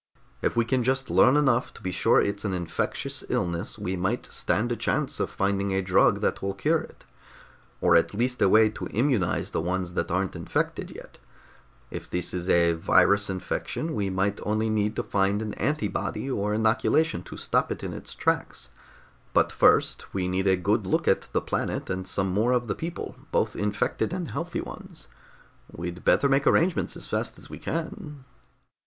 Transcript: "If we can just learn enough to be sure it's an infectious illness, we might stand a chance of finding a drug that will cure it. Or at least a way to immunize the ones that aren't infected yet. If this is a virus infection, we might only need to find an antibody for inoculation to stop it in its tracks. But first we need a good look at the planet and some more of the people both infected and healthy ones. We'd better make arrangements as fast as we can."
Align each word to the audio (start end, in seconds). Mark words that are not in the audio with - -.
"If 0.41 0.55
we 0.55 0.65
can 0.65 0.81
just 0.81 1.11
learn 1.11 1.37
enough 1.37 1.75
to 1.75 1.81
be 1.83 1.91
sure 1.91 2.19
it's 2.19 2.43
an 2.43 2.55
infectious 2.55 3.23
illness, 3.29 3.77
we 3.77 3.95
might 3.95 4.25
stand 4.25 4.71
a 4.71 4.75
chance 4.75 5.19
of 5.19 5.29
finding 5.29 5.75
a 5.75 5.83
drug 5.83 6.21
that 6.21 6.41
will 6.41 6.55
cure 6.55 6.79
it. 6.79 7.05
Or 7.81 7.95
at 7.95 8.15
least 8.15 8.41
a 8.41 8.49
way 8.49 8.69
to 8.71 8.87
immunize 8.87 9.51
the 9.51 9.61
ones 9.61 9.93
that 9.93 10.09
aren't 10.09 10.35
infected 10.35 10.89
yet. 10.89 11.19
If 11.91 12.09
this 12.09 12.33
is 12.33 12.49
a 12.49 12.71
virus 12.73 13.29
infection, 13.29 13.93
we 13.93 14.09
might 14.09 14.39
only 14.41 14.71
need 14.71 14.95
to 14.95 15.03
find 15.03 15.39
an 15.39 15.53
antibody 15.53 16.29
for 16.31 16.51
inoculation 16.51 17.21
to 17.25 17.37
stop 17.37 17.71
it 17.71 17.83
in 17.83 17.93
its 17.93 18.15
tracks. 18.15 18.69
But 19.35 19.51
first 19.51 20.11
we 20.15 20.27
need 20.27 20.47
a 20.47 20.57
good 20.57 20.87
look 20.87 21.07
at 21.07 21.27
the 21.31 21.41
planet 21.41 21.91
and 21.91 22.07
some 22.07 22.31
more 22.31 22.53
of 22.53 22.65
the 22.65 22.73
people 22.73 23.15
both 23.31 23.55
infected 23.55 24.13
and 24.13 24.31
healthy 24.31 24.61
ones. 24.61 25.09
We'd 25.71 26.03
better 26.03 26.27
make 26.27 26.47
arrangements 26.47 26.97
as 26.97 27.07
fast 27.07 27.37
as 27.37 27.51
we 27.51 27.59
can." 27.59 28.25